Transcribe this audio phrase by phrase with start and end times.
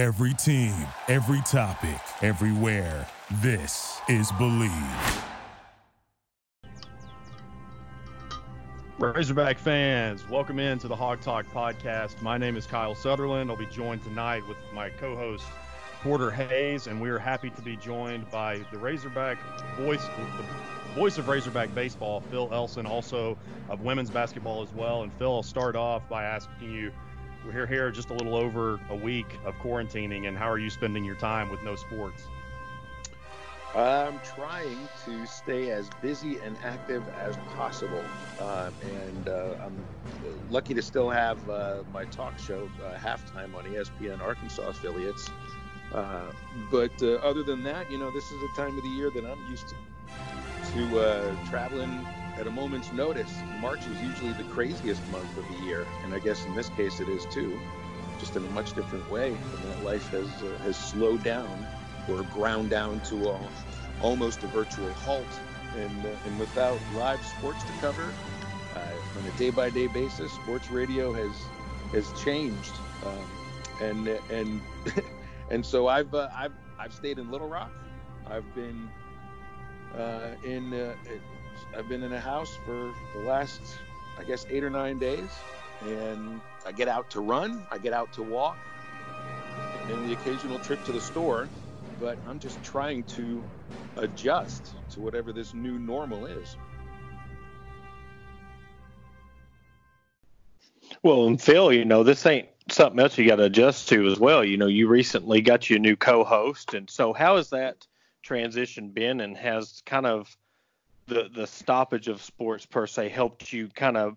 [0.00, 0.72] Every team,
[1.08, 3.06] every topic, everywhere.
[3.42, 5.24] This is Bleav.
[8.98, 12.22] Razorback fans, welcome into the Hawg Talk podcast.
[12.22, 13.50] My name is Kyle Sutherland.
[13.50, 15.44] I'll be joined tonight with my co host,
[16.02, 19.36] Porter Hayes, and we are happy to be joined by the Razorback
[19.76, 23.36] voice, the voice of Razorback baseball, Phil Elson, also
[23.68, 25.02] of women's basketball as well.
[25.02, 26.90] And Phil, I'll start off by asking you
[27.44, 31.04] we're here, just a little over a week of quarantining, and how are you spending
[31.04, 32.22] your time with no sports?
[33.74, 38.02] I'm trying to stay as busy and active as possible,
[38.40, 39.86] uh, and uh, I'm
[40.48, 45.30] lucky to still have uh, my talk show uh, halftime on ESPN Arkansas affiliates.
[45.94, 46.32] Uh,
[46.70, 49.24] but uh, other than that, you know, this is a time of the year that
[49.24, 49.74] I'm used to
[50.72, 52.06] to traveling
[52.40, 53.30] at a moment's notice.
[53.60, 56.98] March is usually the craziest month of the year, and I guess in this case
[56.98, 57.60] it is too,
[58.18, 59.28] just in a much different way.
[59.28, 60.28] And that life has
[60.64, 61.66] has slowed down
[62.08, 63.40] or ground down to a,
[64.02, 65.26] almost a virtual halt.
[65.76, 68.12] And, uh, and without live sports to cover
[68.74, 71.32] uh, on a day-by-day basis, sports radio has
[71.92, 72.72] has changed.
[73.04, 73.30] Um,
[73.82, 74.60] and and
[75.50, 77.70] and so I've uh, I've I've stayed in Little Rock.
[78.26, 78.88] I've been
[79.94, 80.94] uh, in uh,
[81.76, 83.60] I've been in a house for the last
[84.18, 85.30] I guess eight or nine days,
[85.82, 88.58] and I get out to run, I get out to walk,
[89.88, 91.48] and the occasional trip to the store.
[91.98, 93.42] But I'm just trying to
[93.96, 96.56] adjust to whatever this new normal is.
[101.02, 104.18] Well, and Phil, you know, this ain't something else you got to adjust to as
[104.18, 104.44] well.
[104.44, 107.86] You know, you recently got your new co-host, and so how has that
[108.22, 110.36] transition been, and has kind of
[111.10, 114.16] the the stoppage of sports per se helped you kind of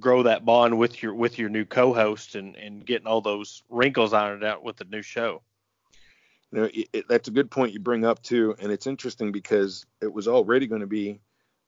[0.00, 4.12] grow that bond with your with your new co-host and and getting all those wrinkles
[4.12, 5.42] ironed out with the new show?
[6.50, 9.32] You know, it, it, that's a good point you bring up too, and it's interesting
[9.32, 11.20] because it was already going to be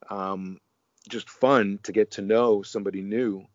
[0.09, 0.59] um,
[1.07, 3.45] just fun to get to know somebody new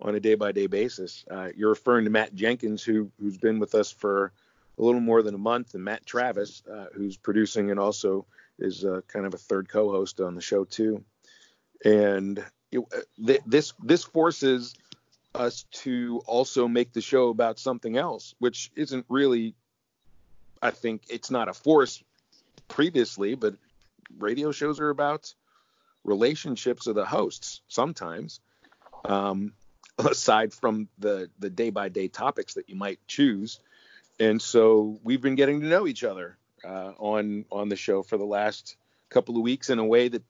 [0.00, 1.26] on a day-by-day basis.
[1.30, 4.32] Uh, you're referring to Matt Jenkins, who who's been with us for
[4.78, 8.24] a little more than a month, and Matt Travis, uh, who's producing and also
[8.60, 11.04] is uh, kind of a third co-host on the show too.
[11.84, 14.74] And it, uh, th- this this forces
[15.34, 19.54] us to also make the show about something else, which isn't really
[20.62, 22.02] I think it's not a force
[22.68, 23.54] previously, but
[24.18, 25.34] radio shows are about
[26.04, 28.40] relationships of the hosts sometimes.
[29.04, 29.52] Um,
[29.98, 33.60] aside from the the day by day topics that you might choose,
[34.18, 38.16] and so we've been getting to know each other uh, on on the show for
[38.16, 38.76] the last
[39.08, 40.22] couple of weeks in a way that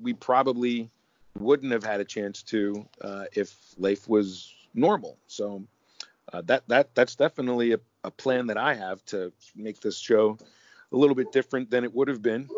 [0.00, 0.90] we probably
[1.38, 5.16] wouldn't have had a chance to uh, if life was normal.
[5.26, 5.64] So
[6.32, 10.38] uh, that that that's definitely a, a plan that I have to make this show
[10.92, 12.48] a little bit different than it would have been,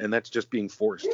[0.00, 1.08] and that's just being forced.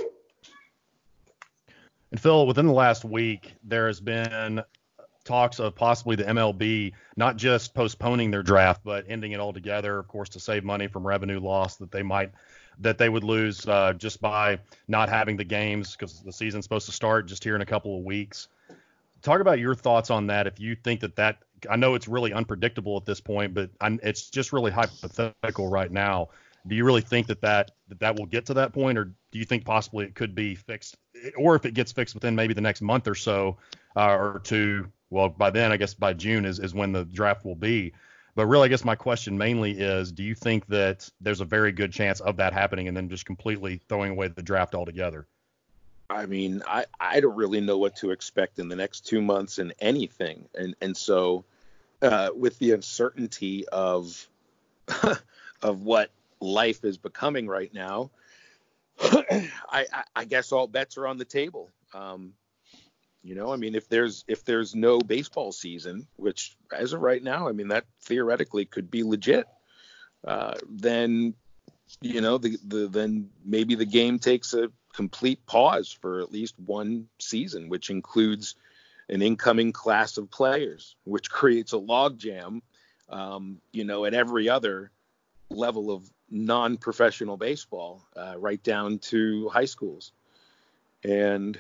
[2.11, 4.63] And Phil, within the last week, there has been
[5.31, 10.09] talks of possibly the MLB not just postponing their draft, but ending it altogether, of
[10.09, 12.33] course, to save money from revenue loss that they might
[12.81, 14.59] that they would lose uh, just by
[14.89, 17.97] not having the games because the season's supposed to start just here in a couple
[17.97, 18.49] of weeks.
[19.23, 20.47] Talk about your thoughts on that.
[20.47, 24.01] If you think that that I know it's really unpredictable at this point, but I'm,
[24.03, 26.31] it's just really hypothetical right now.
[26.67, 29.39] Do you really think that, that that that will get to that point, or do
[29.39, 30.97] you think possibly it could be fixed,
[31.37, 33.59] or if it gets fixed within maybe the next month or so,
[33.95, 34.91] uh, or two?
[35.10, 37.93] Well, by then, I guess by June is is when the draft will be.
[38.37, 41.72] But really, I guess my question mainly is, do you think that there's a very
[41.72, 45.26] good chance of that happening, and then just completely throwing away the draft altogether?
[46.09, 49.59] I mean, I, I don't really know what to expect in the next two months
[49.59, 50.48] in anything.
[50.56, 51.44] And and so
[52.03, 54.28] uh, with the uncertainty of
[55.62, 56.10] of what
[56.41, 58.10] life is becoming right now,
[59.00, 61.69] I, I, I, guess all bets are on the table.
[61.94, 62.32] Um,
[63.23, 67.23] you know, I mean, if there's if there's no baseball season, which as of right
[67.23, 69.47] now, I mean that theoretically could be legit,
[70.27, 71.34] uh, then
[72.01, 76.55] you know the, the then maybe the game takes a complete pause for at least
[76.59, 78.55] one season, which includes
[79.09, 82.63] an incoming class of players, which creates a logjam,
[83.11, 84.91] um, you know, at every other
[85.51, 90.13] level of non-professional baseball, uh, right down to high schools.
[91.03, 91.59] And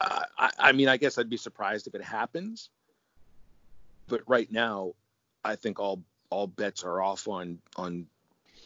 [0.00, 2.70] uh, I, I mean, I guess I'd be surprised if it happens,
[4.08, 4.94] but right now,
[5.44, 8.06] I think all all bets are off on on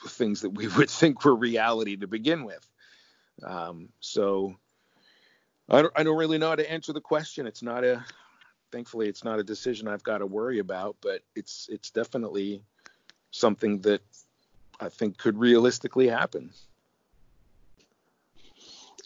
[0.06, 2.66] things that we would think were reality to begin with.
[3.42, 4.54] Um, so
[5.68, 7.46] I don't, I don't really know how to answer the question.
[7.46, 8.04] It's not a,
[8.70, 12.62] thankfully, it's not a decision I've got to worry about, but it's it's definitely
[13.30, 14.02] something that
[14.78, 16.50] I think could realistically happen.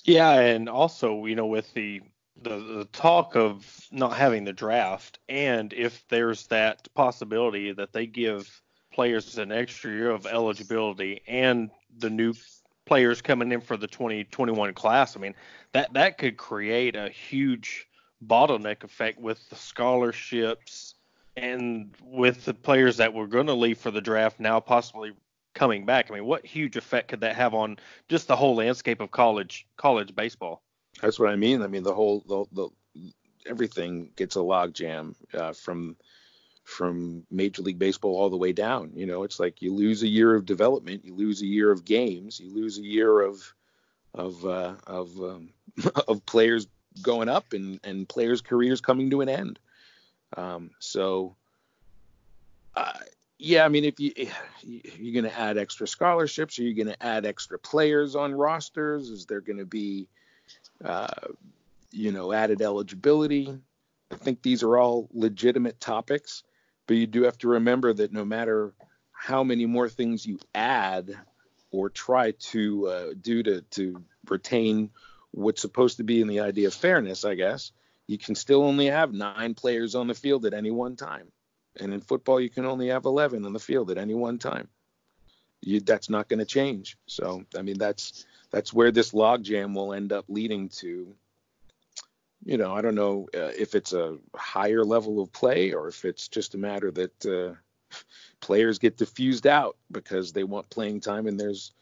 [0.04, 2.00] Yeah, and also, you know, with the,
[2.42, 8.06] the the talk of not having the draft, and if there's that possibility that they
[8.06, 8.62] give
[8.92, 12.34] players an extra year of eligibility and the new
[12.86, 15.34] players coming in for the 2021 class, I mean,
[15.72, 17.86] that that could create a huge
[18.26, 20.94] bottleneck effect with the scholarships
[21.36, 25.12] and with the players that were going to leave for the draft now possibly
[25.54, 26.10] coming back.
[26.10, 29.66] I mean, what huge effect could that have on just the whole landscape of college
[29.76, 30.62] college baseball?
[31.00, 31.62] That's what I mean.
[31.62, 32.68] I mean, the whole the, the
[33.46, 35.96] everything gets a logjam uh, from
[36.64, 38.92] from Major League Baseball all the way down.
[38.94, 41.84] You know, it's like you lose a year of development, you lose a year of
[41.84, 43.54] games, you lose a year of
[44.14, 45.50] of uh, of um,
[46.08, 46.66] of players
[47.00, 49.58] going up and and players' careers coming to an end.
[50.36, 51.36] Um, so,
[52.74, 52.92] uh,
[53.38, 54.12] yeah, I mean, if you
[54.62, 59.08] you're going to add extra scholarships, are you going to add extra players on rosters?
[59.08, 60.08] Is there going to be,
[60.84, 61.08] uh,
[61.90, 63.58] you know, added eligibility?
[64.10, 66.42] I think these are all legitimate topics,
[66.86, 68.72] but you do have to remember that no matter
[69.12, 71.14] how many more things you add
[71.70, 74.90] or try to uh, do to to retain
[75.32, 77.72] what's supposed to be in the idea of fairness, I guess,
[78.06, 81.30] you can still only have nine players on the field at any one time.
[81.78, 84.68] And in football, you can only have 11 on the field at any one time.
[85.60, 86.96] You, that's not going to change.
[87.06, 91.14] So, I mean, that's that's where this logjam will end up leading to.
[92.44, 96.04] You know, I don't know uh, if it's a higher level of play or if
[96.04, 97.54] it's just a matter that uh,
[98.40, 101.72] players get diffused out because they want playing time and there's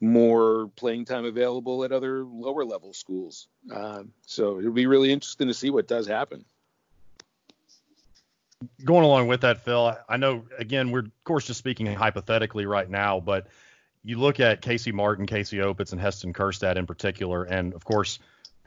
[0.00, 3.48] more playing time available at other lower level schools.
[3.72, 6.44] Uh, so it'll be really interesting to see what does happen
[8.84, 12.88] going along with that, Phil, I know again we're of course just speaking hypothetically right
[12.88, 13.46] now, but
[14.04, 18.18] you look at Casey Martin, Casey Opitz, and Heston Kjerstad in particular, and of course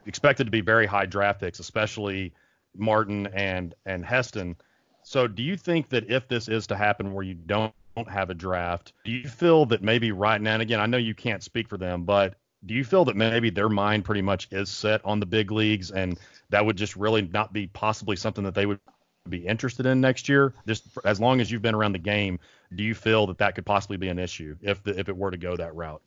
[0.05, 2.33] expected to be very high draft picks, especially
[2.75, 4.55] Martin and and Heston.
[5.03, 7.73] So do you think that if this is to happen where you don't
[8.07, 11.15] have a draft, do you feel that maybe right now, and again, I know you
[11.15, 12.35] can't speak for them, but
[12.65, 15.91] do you feel that maybe their mind pretty much is set on the big leagues
[15.91, 16.19] and
[16.49, 18.79] that would just really not be possibly something that they would
[19.29, 20.53] be interested in next year?
[20.67, 22.39] Just as long as you've been around the game,
[22.75, 25.31] do you feel that that could possibly be an issue if the, if it were
[25.31, 26.01] to go that route?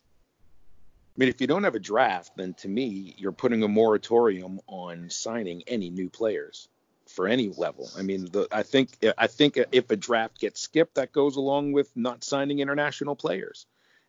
[1.16, 4.60] I mean, if you don't have a draft, then to me, you're putting a moratorium
[4.66, 6.68] on signing any new players
[7.08, 7.88] for any level.
[7.96, 11.72] I mean, the, I think I think if a draft gets skipped, that goes along
[11.72, 13.66] with not signing international players,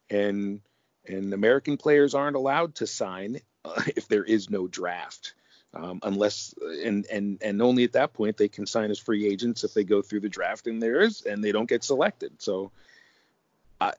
[0.09, 0.61] and
[1.05, 5.35] and American players aren't allowed to sign uh, if there is no draft
[5.75, 9.63] um, unless and and and only at that point they can sign as free agents
[9.63, 12.42] if they go through the draft and theirs and they don't get selected.
[12.42, 12.72] So,
[13.81, 13.92] uh,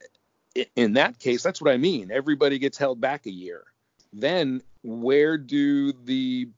[0.74, 2.10] in that case, that's what I mean.
[2.10, 3.64] Everybody gets held back a year.
[4.12, 6.48] Then where do the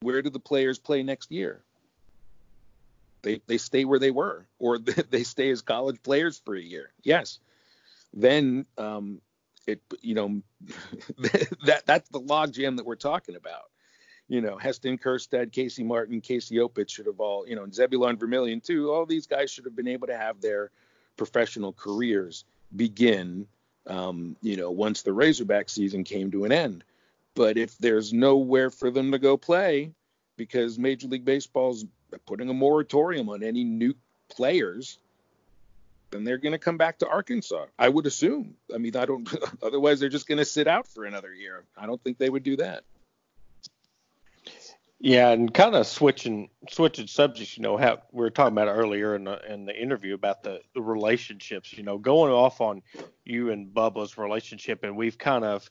[0.00, 1.62] where do the players play next year?
[3.22, 4.78] They they stay where they were, or
[5.10, 6.90] they stay as college players for a year.
[7.04, 7.38] Yes.
[8.12, 9.20] Then um,
[9.68, 10.42] it you know
[11.64, 13.70] that that's the logjam that we're talking about
[14.28, 18.16] you know, Heston Kjerstad, Casey Martin, Casey Opitz should have all, you know, and Zebulon
[18.16, 18.90] Vermillion too.
[18.90, 20.70] All these guys should have been able to have their
[21.16, 22.44] professional careers
[22.74, 23.46] begin,
[23.86, 26.82] um, you know, once the Razorback season came to an end.
[27.34, 29.92] But if there's nowhere for them to go play
[30.36, 31.84] because Major League Baseball's
[32.26, 33.94] putting a moratorium on any new
[34.28, 34.98] players,
[36.10, 37.66] then they're going to come back to Arkansas.
[37.78, 38.54] I would assume.
[38.74, 39.28] I mean, I don't.
[39.62, 41.64] Otherwise, they're just going to sit out for another year.
[41.76, 42.84] I don't think they would do that.
[44.98, 49.14] Yeah, and kind of switching switching subjects, you know, how we were talking about earlier
[49.14, 52.82] in the in the interview about the, the relationships, you know, going off on
[53.24, 55.70] you and Bubba's relationship, and we've kind of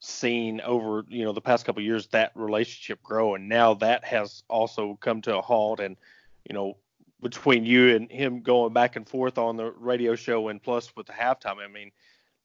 [0.00, 4.42] seen over, you know, the past couple years that relationship grow, and now that has
[4.48, 5.98] also come to a halt, and
[6.48, 6.78] you know,
[7.20, 11.06] between you and him going back and forth on the radio show, and plus with
[11.06, 11.90] the halftime, I mean,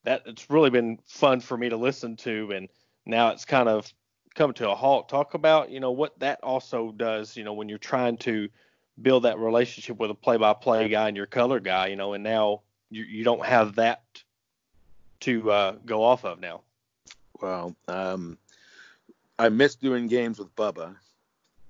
[0.04, 2.68] that it's really been fun for me to listen to, and
[3.06, 3.92] now it's kind of
[4.38, 5.10] come to a halt.
[5.10, 8.48] Talk about, you know, what that also does, you know, when you're trying to
[9.02, 12.62] build that relationship with a play-by-play guy and your color guy, you know, and now
[12.90, 14.02] you, you don't have that
[15.22, 16.62] to uh, go off of now.
[17.42, 18.38] Well, um,
[19.38, 20.96] I miss doing games with Bubba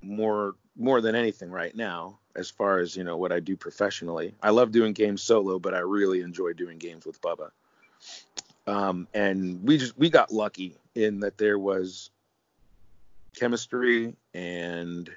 [0.01, 4.35] more more than anything right now, as far as you know what I do professionally.
[4.43, 7.49] I love doing games solo, but I really enjoy doing games with Bubba.
[8.67, 12.11] Um, and we just we got lucky in that there was
[13.37, 15.09] chemistry and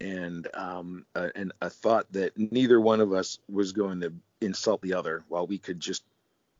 [0.00, 4.82] and um, a, and a thought that neither one of us was going to insult
[4.82, 6.02] the other while we could just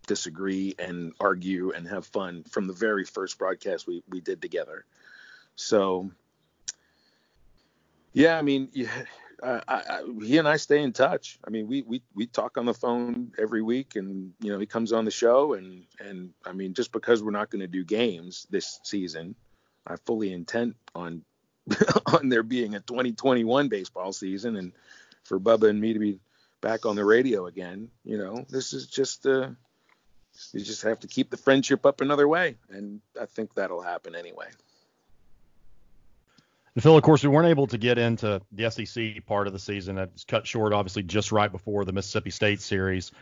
[0.07, 4.85] disagree and argue and have fun from the very first broadcast we, we did together.
[5.57, 6.11] So,
[8.13, 8.91] yeah, I mean, yeah,
[9.43, 11.39] I, I, he and I stay in touch.
[11.45, 14.67] I mean, we, we, we talk on the phone every week and, you know, he
[14.67, 17.85] comes on the show and, and I mean, just because we're not going to do
[17.85, 19.35] games this season,
[19.87, 21.23] I fully intend on,
[22.07, 24.73] on there being a 2021 baseball season and
[25.25, 26.19] for Bubba and me to be
[26.61, 29.49] back on the radio again, you know, this is just, uh,
[30.53, 32.57] you just have to keep the friendship up another way.
[32.71, 34.47] And I think that'll happen anyway.
[36.75, 39.59] And Phil, of course, we weren't able to get into the SEC part of the
[39.59, 39.99] season.
[39.99, 43.13] It's cut short, obviously, just right before the Mississippi State series.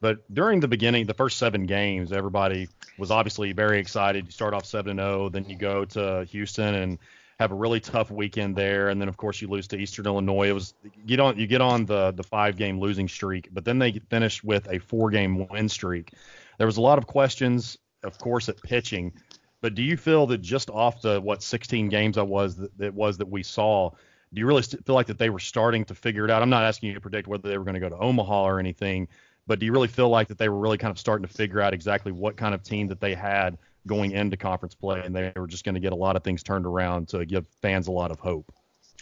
[0.00, 4.26] But during the beginning, the first seven games, everybody was obviously very excited.
[4.26, 6.98] You start off 7 0, then you go to Houston and
[7.38, 10.48] have a really tough weekend there, and then of course you lose to Eastern Illinois.
[10.48, 10.74] It was
[11.06, 14.42] you on you get on the the five game losing streak, but then they finished
[14.42, 16.12] with a four game win streak.
[16.58, 19.12] There was a lot of questions, of course, at pitching.
[19.60, 22.94] But do you feel that just off the what 16 games I was that, that
[22.94, 23.90] was that we saw,
[24.32, 26.42] do you really feel like that they were starting to figure it out?
[26.42, 28.60] I'm not asking you to predict whether they were going to go to Omaha or
[28.60, 29.08] anything,
[29.46, 31.60] but do you really feel like that they were really kind of starting to figure
[31.60, 35.32] out exactly what kind of team that they had going into conference play, and they
[35.36, 37.92] were just going to get a lot of things turned around to give fans a
[37.92, 38.52] lot of hope?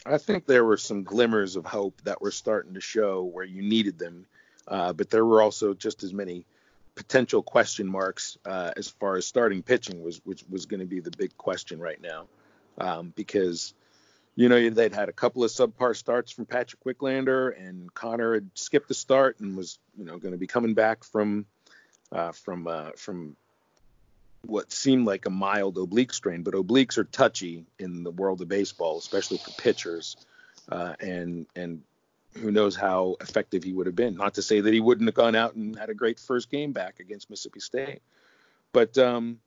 [0.07, 3.63] I think there were some glimmers of hope that were starting to show where you
[3.63, 4.27] needed them,
[4.69, 6.45] uh, but there were also just as many
[6.95, 11.01] potential question marks uh, as far as starting pitching was which was going to be
[11.01, 12.27] the big question right now
[12.79, 13.75] um, because
[14.37, 18.51] you know they'd had a couple of subpar starts from Patrick Wicklander and Connor had
[18.55, 21.47] skipped the start and was you know going to be coming back from
[22.13, 23.37] uh, from uh, from
[24.47, 28.49] what seemed like a mild oblique strain, but obliques are touchy in the world of
[28.49, 30.17] baseball, especially for pitchers.
[30.69, 31.83] Uh, and and
[32.39, 34.17] who knows how effective he would have been.
[34.17, 36.73] Not to say that he wouldn't have gone out and had a great first game
[36.73, 38.03] back against Mississippi State,
[38.73, 39.39] but um,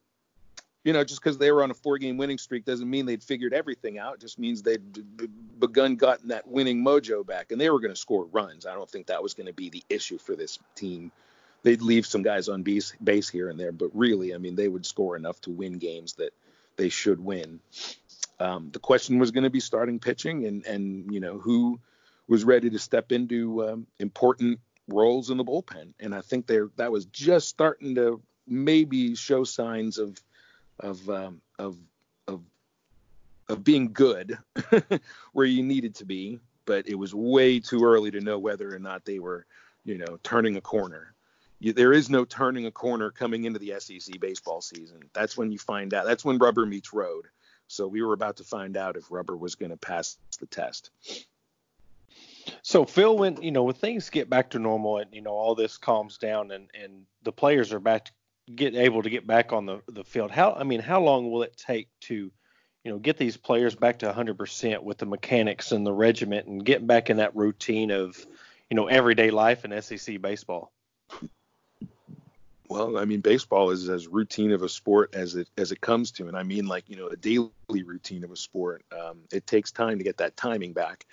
[0.88, 3.54] you know, just because they were on a four-game winning streak doesn't mean they'd figured
[3.54, 4.14] everything out.
[4.14, 5.28] It just means they'd b-
[5.60, 8.66] begun gotten that winning mojo back, and they were going to score runs.
[8.66, 11.12] I don't think that was going to be the issue for this team.
[11.64, 14.70] They'd leave some guys on base, base here and there, but really, I mean, they
[14.70, 16.32] would score enough to win games that
[16.78, 17.60] they should win.
[18.40, 21.82] Um, the question was going to be starting pitching, and and you know who
[22.30, 25.96] was ready to step into um, important roles in the bullpen.
[26.00, 30.18] And I think there that was just starting to maybe show signs of
[30.80, 31.78] of um, of
[32.28, 32.42] of
[33.50, 34.38] of being good
[35.34, 38.80] where you needed to be, but it was way too early to know whether or
[38.80, 39.46] not they were,
[39.86, 41.14] you know, turning a corner.
[41.60, 45.00] You, there is no turning a corner coming into the SEC baseball season.
[45.14, 46.06] That's when you find out.
[46.06, 47.26] That's when rubber meets road.
[47.68, 50.92] So we were about to find out if rubber was going to pass the test.
[52.62, 55.56] So Phil, when you know when things get back to normal and you know all
[55.56, 58.12] this calms down and and the players are back to
[58.54, 61.44] get able to get back on the the field, how I mean how long will
[61.44, 62.32] it take to
[62.84, 66.64] you know get these players back to 100% with the mechanics and the regiment and
[66.64, 68.26] getting back in that routine of
[68.70, 70.72] you know everyday life in SEC baseball?
[72.70, 76.12] Well, I mean, baseball is as routine of a sport as it as it comes
[76.12, 78.84] to, and I mean like you know a daily routine of a sport.
[78.92, 81.06] Um, it takes time to get that timing back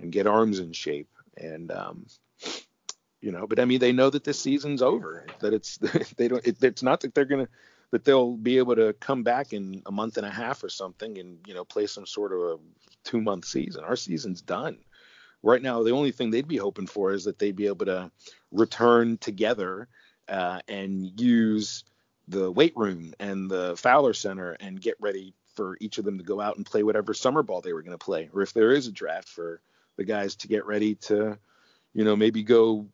[0.00, 2.06] and get arms in shape, and um,
[3.22, 3.46] you know.
[3.46, 5.26] But I mean, they know that this season's over.
[5.40, 5.78] That it's
[6.16, 6.46] they don't.
[6.46, 7.48] It, it's not that they're gonna
[7.92, 11.18] that they'll be able to come back in a month and a half or something
[11.18, 12.58] and you know play some sort of a
[13.04, 13.84] two month season.
[13.84, 14.78] Our season's done.
[15.42, 18.10] Right now, the only thing they'd be hoping for is that they'd be able to
[18.52, 19.88] return together
[20.28, 21.84] uh, and use
[22.28, 26.24] the weight room and the Fowler Center and get ready for each of them to
[26.24, 28.72] go out and play whatever summer ball they were going to play, or if there
[28.72, 29.60] is a draft for
[29.96, 31.38] the guys to get ready to,
[31.92, 32.86] you know, maybe go,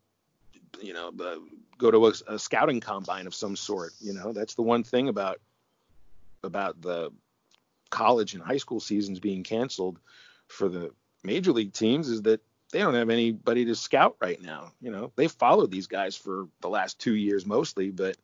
[0.81, 1.37] you know, uh,
[1.79, 3.93] go to a, a scouting combine of some sort.
[4.01, 5.41] You know, that's the one thing about
[6.43, 7.11] about the
[7.91, 9.99] college and high school seasons being canceled
[10.47, 10.93] for the
[11.25, 14.73] major league teams is that they don't have anybody to scout right now.
[14.81, 18.17] You know, they followed these guys for the last two years mostly, but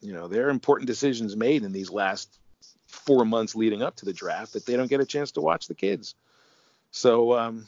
[0.00, 2.38] you know, there are important decisions made in these last
[2.86, 5.66] four months leading up to the draft that they don't get a chance to watch
[5.66, 6.14] the kids.
[6.90, 7.66] So, um,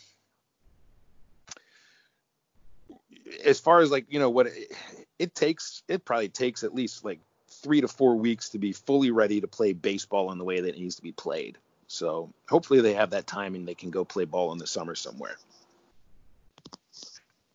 [3.45, 4.73] as far as like, you know, what it,
[5.19, 9.11] it takes, it probably takes at least like three to four weeks to be fully
[9.11, 11.59] ready to play baseball in the way that it needs to be played.
[11.87, 14.95] So hopefully they have that time and they can go play ball in the summer
[14.95, 15.37] somewhere.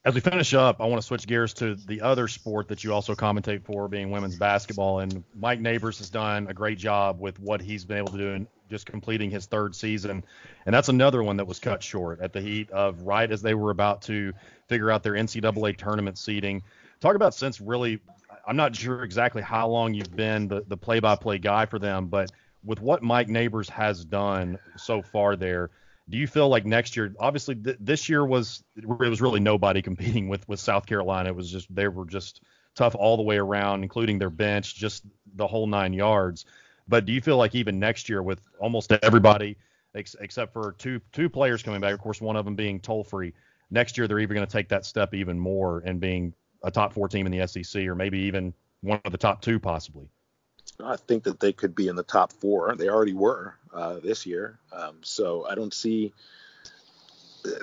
[0.05, 2.93] As we finish up, I want to switch gears to the other sport that you
[2.93, 4.99] also commentate for, being women's basketball.
[4.99, 8.27] And Mike Neighbors has done a great job with what he's been able to do
[8.29, 10.23] in, just completing his third season,
[10.65, 13.53] and that's another one that was cut short at the heat of right as they
[13.53, 14.33] were about to
[14.67, 16.61] figure out their NCAA tournament seeding.
[16.99, 17.99] Talk about since really,
[18.47, 22.31] I'm not sure exactly how long you've been the, the play-by-play guy for them, but
[22.63, 25.69] with what Mike Neighbors has done so far there,
[26.09, 27.13] do you feel like next year?
[27.19, 31.29] Obviously, th- this year was it was really nobody competing with with South Carolina.
[31.29, 32.41] It was just they were just
[32.75, 35.03] tough all the way around, including their bench, just
[35.35, 36.45] the whole nine yards.
[36.89, 39.55] But do you feel like even next year, with almost everybody
[39.93, 43.33] ex- except for two two players coming back, of course, one of them being Tolefree,
[43.69, 46.91] next year they're even going to take that step even more and being a top
[46.91, 50.09] four team in the SEC, or maybe even one of the top two possibly.
[50.83, 52.75] I think that they could be in the top four.
[52.75, 54.59] They already were uh, this year.
[54.71, 56.13] Um, so I don't see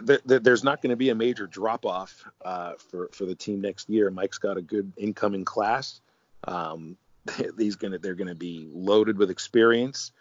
[0.07, 3.35] th- th- there's not going to be a major drop off uh, for for the
[3.35, 4.11] team next year.
[4.11, 6.01] Mike's got a good incoming class.
[6.45, 6.97] Um,
[7.57, 10.13] these gonna they're to be loaded with experience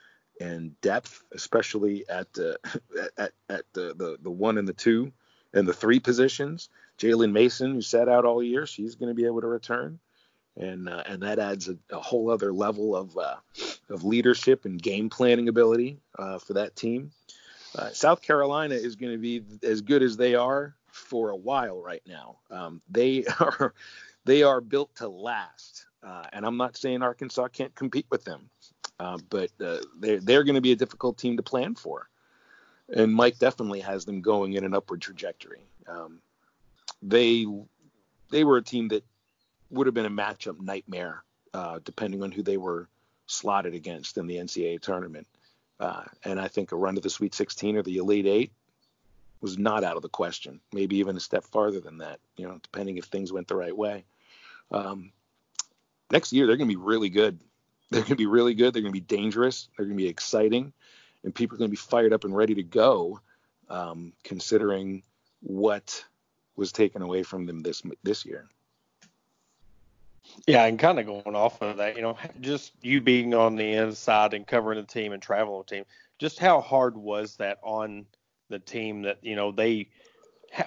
[0.42, 2.58] and depth, especially at the
[3.18, 5.12] at, at the, the the one and the two
[5.54, 6.70] and the three positions.
[6.98, 10.00] Jailyn Mason, who sat out all year, she's going to be able to return
[10.58, 13.36] and uh, and that adds a, a, whole other level of uh,
[13.90, 17.12] of leadership and game planning ability uh, for that team.
[17.78, 21.82] Uh, South Carolina is going to be as good as they are for a while
[21.82, 22.38] right now.
[22.50, 23.74] Um, they are
[24.24, 28.50] they are built to last, uh, and I'm not saying Arkansas can't compete with them,
[29.00, 32.08] uh, but they're they're going to be a difficult team to plan for.
[32.94, 35.66] And Mike definitely has them going in an upward trajectory.
[35.88, 36.20] Um,
[37.02, 37.46] they
[38.30, 39.04] they were a team that
[39.72, 42.88] would have been a matchup nightmare, uh, depending on who they were
[43.26, 45.28] slotted against in the NCAA tournament.
[45.80, 48.52] Uh, and I think a run to the Sweet 16 or the Elite Eight
[49.42, 50.62] was not out of the question.
[50.72, 53.76] Maybe even a step farther than that, you know, depending if things went the right
[53.76, 54.06] way.
[54.72, 55.12] Um,
[56.12, 57.40] next year, they're going to be really good.
[57.92, 58.74] They're going to be really good.
[58.74, 59.70] They're going to be dangerous.
[59.78, 60.74] They're going to be exciting,
[61.24, 63.20] and people are going to be fired up and ready to go,
[63.70, 65.04] um, considering
[65.42, 66.04] what
[66.56, 68.48] was taken away from them this this year.
[70.48, 73.74] Yeah, and kind of going off of that, you know, just you being on the
[73.74, 75.86] inside and covering the team and traveling the team,
[76.20, 78.06] just how hard was that on
[78.50, 79.90] the team that, you know, they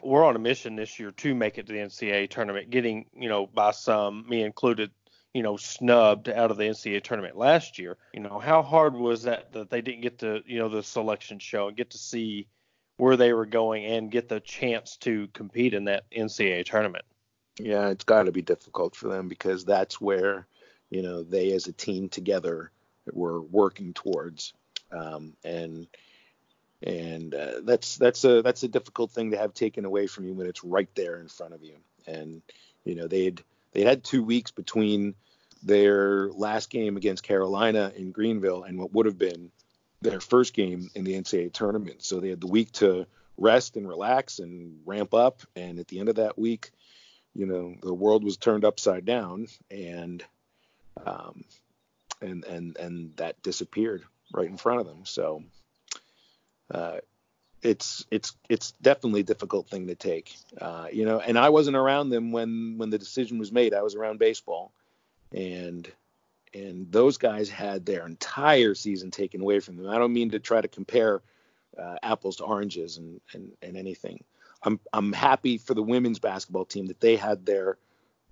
[0.03, 3.29] were on a mission this year to make it to the NCAA tournament, getting, you
[3.29, 4.91] know, by some, me included,
[5.39, 7.97] you know, snubbed out of the NCAA tournament last year.
[8.13, 11.39] You know, how hard was that that they didn't get to, you know, the selection
[11.39, 12.49] show and get to see
[12.97, 17.05] where they were going and get the chance to compete in that NCAA tournament?
[17.57, 20.49] Yeah, it's got to be difficult for them because that's where,
[20.91, 22.73] you know, they as a team together
[23.13, 24.55] were working towards,
[24.91, 25.87] um, and
[26.83, 30.35] and uh, that's that's a that's a difficult thing to have taken away from you
[30.35, 31.77] when it's right there in front of you.
[32.09, 32.43] And
[32.85, 35.15] you know, they'd they had two weeks between
[35.63, 39.51] their last game against Carolina in Greenville and what would have been
[40.01, 42.03] their first game in the NCAA tournament.
[42.03, 45.43] So they had the week to rest and relax and ramp up.
[45.57, 46.71] And at the end of that week,
[47.39, 50.25] you know the world was turned upside down and
[51.07, 51.45] um,
[52.21, 54.03] and and and that disappeared
[54.35, 55.45] right in front of them so
[56.75, 56.99] uh,
[57.63, 61.77] it's it's it's definitely a difficult thing to take uh, you know and I wasn't
[61.77, 64.73] around them when when the decision was made I was around baseball
[65.33, 65.91] and
[66.55, 70.39] and those guys had their entire season taken away from them I don't mean to
[70.39, 71.23] try to compare
[71.79, 74.25] uh, apples to oranges and, and and anything
[74.63, 77.79] I'm I'm happy for the women's basketball team that they had their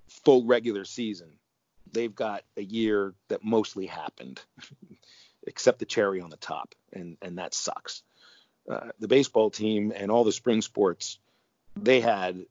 [0.09, 1.39] full regular season.
[1.93, 4.41] They've got a year that mostly happened,
[5.47, 8.03] except the cherry on the top, and and that sucks.
[8.69, 11.19] Uh, the baseball team and all the spring sports,
[11.77, 12.45] they had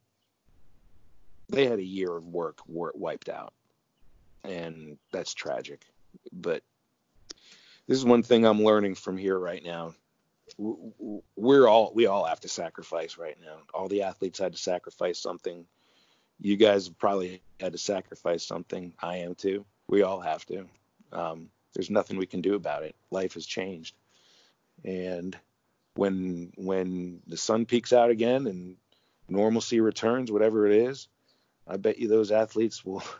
[1.49, 3.53] they had a year of work wiped out,
[4.47, 5.85] and that's tragic.
[6.31, 6.63] But
[7.87, 9.93] this is one thing I'm learning from here right now
[10.57, 13.57] we're all we all have to sacrifice right now.
[13.73, 15.65] All the athletes had to sacrifice something.
[16.39, 18.93] You guys probably had to sacrifice something.
[19.01, 19.65] I am too.
[19.87, 20.65] We all have to.
[21.11, 22.95] Um, there's nothing we can do about it.
[23.11, 23.95] Life has changed,
[24.83, 25.37] and
[25.95, 28.77] when when the sun peaks out again and
[29.27, 31.07] normalcy returns, whatever it is,
[31.67, 33.03] I bet you those athletes will.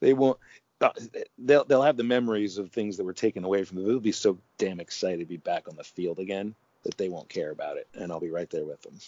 [0.00, 0.38] they won't.
[0.80, 0.90] Uh,
[1.38, 3.86] they'll they'll have the memories of things that were taken away from them.
[3.86, 6.54] They'll be so damn excited to be back on the field again
[6.84, 8.98] that they won't care about it, and I'll be right there with them.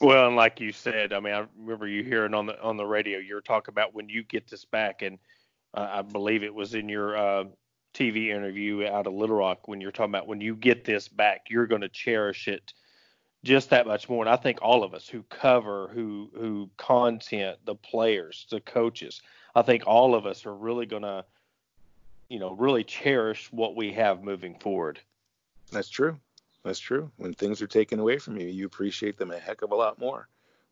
[0.00, 2.84] Well, and like you said, I mean, I remember you hearing on the on the
[2.84, 5.18] radio, you were talking about when you get this back, and
[5.72, 7.44] uh, I believe it was in your uh,
[7.94, 11.46] TV interview out of Little Rock when you're talking about when you get this back,
[11.48, 12.74] you're going to cherish it
[13.44, 14.24] just that much more.
[14.24, 19.22] And I think all of us who cover, who who content, the players, the coaches,
[19.54, 21.24] I think all of us are really to,
[22.28, 24.98] you know, really cherish what we have moving forward.
[25.70, 26.18] That's true.
[26.64, 27.10] That's true.
[27.16, 29.98] When things are taken away from you, you appreciate them a heck of a lot
[29.98, 30.26] more.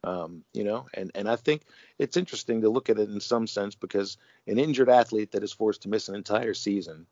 [0.05, 1.63] Um, you know, and and I think
[1.99, 4.17] it's interesting to look at it in some sense because
[4.49, 7.07] an injured athlete that is forced to miss an entire season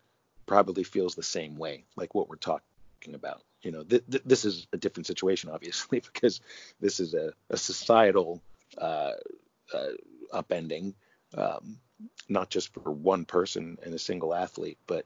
[0.46, 2.64] probably feels the same way, like what we're talking
[3.08, 3.42] about.
[3.62, 6.40] You know, th- th- this is a different situation, obviously, because
[6.80, 8.40] this is a, a societal
[8.78, 9.12] uh,
[9.74, 9.88] uh,
[10.32, 10.94] upending,
[11.36, 11.78] um,
[12.28, 15.04] not just for one person and a single athlete, but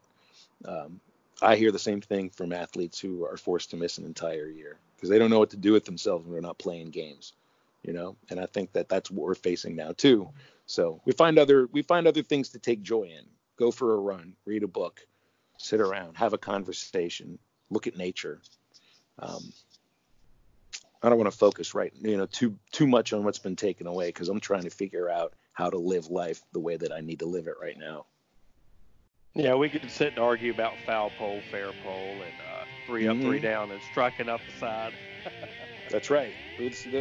[0.64, 1.00] um,
[1.42, 4.78] I hear the same thing from athletes who are forced to miss an entire year
[4.96, 7.32] because they don't know what to do with themselves when they're not playing games,
[7.82, 8.16] you know.
[8.30, 10.30] And I think that that's what we're facing now too.
[10.66, 13.26] So we find other we find other things to take joy in.
[13.58, 15.06] Go for a run, read a book,
[15.58, 17.38] sit around, have a conversation,
[17.70, 18.40] look at nature.
[19.18, 19.52] Um,
[21.02, 23.86] I don't want to focus right, you know, too too much on what's been taken
[23.86, 27.00] away because I'm trying to figure out how to live life the way that I
[27.00, 28.06] need to live it right now.
[29.34, 33.16] Yeah, we could sit and argue about foul pole, fair pole, and uh, 3 up,
[33.16, 33.26] mm-hmm.
[33.26, 34.92] three down, and striking up the side.
[35.90, 36.32] that's right.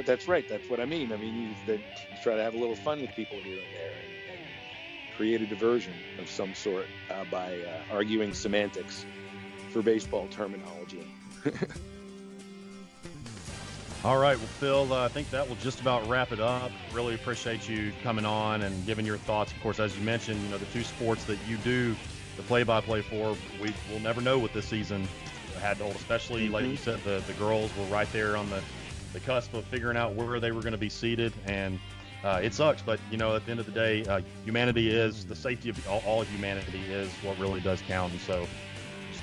[0.06, 0.47] that's right.
[0.49, 1.13] That's what I mean.
[1.13, 1.80] I mean, you, you,
[2.23, 5.45] try to have a little fun with people here and there, and, and create a
[5.45, 9.06] diversion of some sort uh, by uh, arguing semantics
[9.73, 11.05] for baseball terminology.
[14.05, 16.71] All right, well, Phil, uh, I think that will just about wrap it up.
[16.91, 19.51] Really appreciate you coming on and giving your thoughts.
[19.53, 21.95] Of course, as you mentioned, you know the two sports that you do
[22.36, 23.38] the play-by-play for.
[23.62, 25.07] We will never know what this season
[25.62, 26.53] had to hold, especially mm-hmm.
[26.53, 28.62] like you said, the the girls were right there on the
[29.13, 31.79] the cusp of figuring out where they were going to be seated, and
[32.25, 32.81] uh, it sucks.
[32.81, 35.88] But you know, at the end of the day, uh, humanity is the safety of
[35.88, 38.47] all, all, humanity is what really does count, and so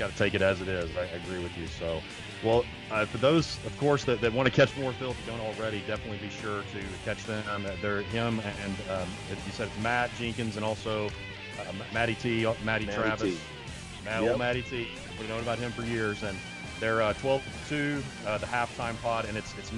[0.01, 0.91] got to take it as it is.
[0.97, 1.67] I, agree with you.
[1.67, 2.01] So,
[2.43, 5.31] well, uh, for those, of course, that, that want to catch more Phil, if you
[5.31, 7.45] don't already, definitely be sure to catch them.
[7.83, 11.09] They're him and um, you said it's Matt Jenkins and also
[11.61, 13.39] uh, Matty T, uh, Matty, Matty Travis, T.
[14.07, 14.39] Matt, yep.
[14.39, 14.89] Matty T.
[15.19, 16.37] We've known about him for years, and
[16.81, 19.73] they're uh, 12 2, uh, the halftime pod, and it's it's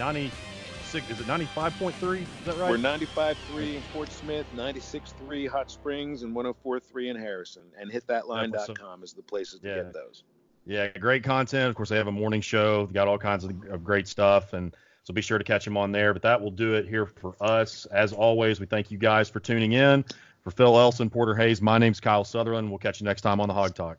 [0.93, 1.21] 96.
[1.21, 2.21] Is it 95.3?
[2.21, 2.71] Is that right?
[2.71, 7.63] We're 95.3 in Fort Smith, 96.3 Hot Springs, and 104.3 in Harrison.
[7.81, 9.75] And hitthatline.com is the places to yeah.
[9.77, 10.25] get those.
[10.67, 11.71] Yeah, great content.
[11.71, 12.87] Of course, they have a morning show.
[12.87, 15.79] They got all kinds of, of great stuff, and so be sure to catch them
[15.79, 16.13] on there.
[16.13, 17.87] But that will do it here for us.
[17.87, 20.05] As always, we thank you guys for tuning in.
[20.45, 22.69] For Phil Elson, Porter Hayes, my name's Kyle Sutherland.
[22.69, 23.99] We'll catch you next time on the Hawg Talk.